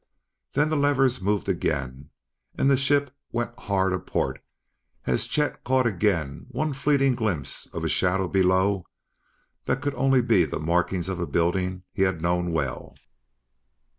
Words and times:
Then 0.53 0.69
the 0.69 0.75
levers 0.75 1.21
moved 1.21 1.47
again, 1.47 2.09
and 2.57 2.71
the 2.71 2.75
ship 2.75 3.15
went 3.31 3.53
hard 3.59 3.93
a 3.93 3.99
port 3.99 4.41
as 5.05 5.27
Chet 5.27 5.63
caught 5.63 5.85
again 5.85 6.47
one 6.49 6.73
fleeting 6.73 7.13
glimpse 7.13 7.67
of 7.67 7.87
shadow 7.91 8.27
below 8.27 8.87
that 9.65 9.79
could 9.79 9.93
only 9.93 10.23
be 10.23 10.43
the 10.43 10.59
markings 10.59 11.07
of 11.07 11.19
a 11.19 11.27
building 11.27 11.83
he 11.93 12.01
had 12.01 12.19
known 12.19 12.51
well. 12.51 12.95